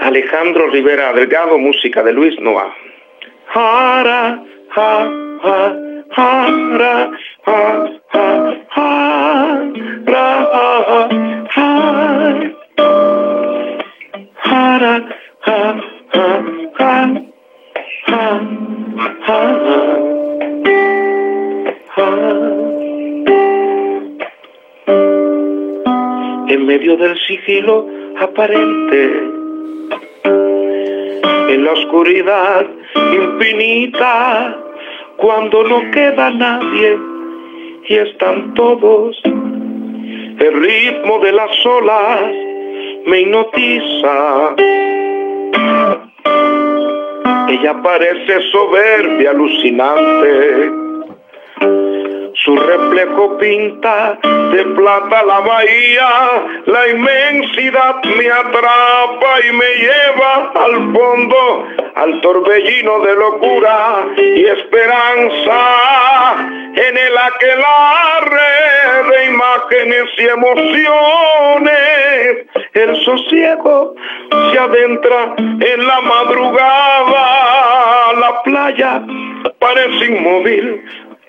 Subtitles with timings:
[0.00, 2.34] Alejandro Rivera Delgado, música de Luis
[4.74, 5.16] ja,
[26.48, 27.86] En medio del sigilo
[28.18, 29.41] aparente
[30.24, 32.66] en la oscuridad
[33.12, 34.56] infinita,
[35.16, 36.98] cuando no queda nadie
[37.88, 42.20] y están todos, el ritmo de las olas
[43.06, 44.54] me hipnotiza.
[47.48, 50.91] Ella parece soberbia, alucinante
[52.44, 56.10] su reflejo pinta de plata la bahía,
[56.66, 65.60] la inmensidad me atrapa y me lleva al fondo, al torbellino de locura y esperanza,
[66.74, 68.52] en el aquelarre
[69.10, 71.72] de imágenes y emociones.
[72.74, 73.94] El sosiego
[74.50, 77.24] se adentra en la madrugada,
[78.18, 79.02] la playa
[79.58, 80.82] parece inmóvil,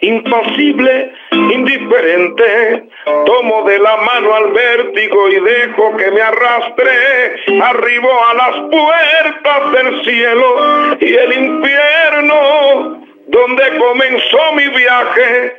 [0.04, 2.84] impasible, indiferente.
[3.26, 7.62] Tomo de la mano al vértigo y dejo que me arrastre.
[7.62, 13.04] Arribo a las puertas del cielo y el infierno.
[13.26, 15.56] Donde comenzó mi viaje,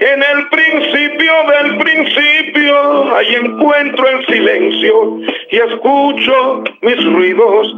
[0.00, 7.74] en el principio del principio, ahí encuentro el silencio y escucho mis ruidos.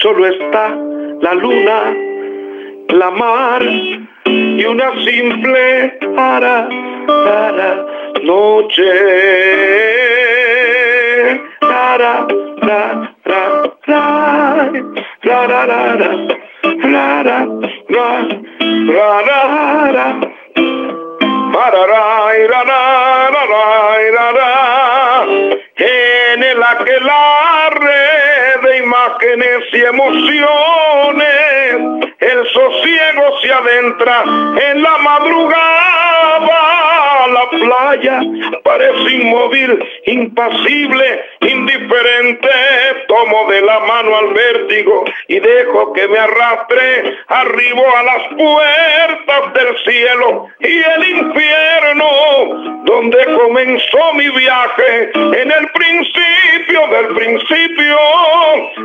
[0.00, 0.76] Solo está
[1.22, 1.94] la luna,
[2.92, 6.68] la mar y una simple para,
[7.06, 7.86] para
[8.22, 8.82] noche.
[11.60, 12.26] Para,
[12.60, 13.70] para, para,
[25.76, 27.92] en el aquelarre
[28.62, 30.99] de imágenes y emociones
[33.60, 34.24] sosiego se adentra
[34.72, 36.60] en la madrugada,
[37.28, 38.20] la playa.
[38.62, 42.48] Parece inmóvil, impasible, indiferente,
[43.08, 49.54] tomo de la mano al vértigo y dejo que me arrastre, arribo a las puertas
[49.54, 52.06] del cielo y el infierno,
[52.84, 56.29] donde comenzó mi viaje, en el principio
[56.70, 57.96] del principio,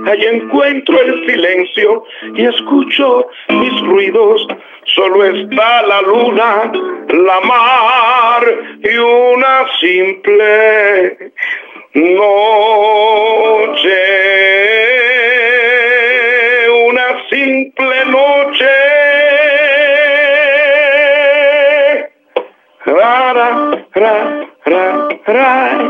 [0.07, 2.03] ahí encuentro el silencio
[2.33, 4.47] y escucho mis ruidos,
[4.85, 6.71] solo está la luna,
[7.09, 8.43] la mar
[8.81, 11.31] y una simple
[11.93, 12.21] noche,
[16.87, 18.69] una simple noche.
[22.85, 25.85] Ra, ra, ra, ra.